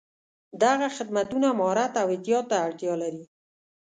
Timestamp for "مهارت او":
1.59-2.07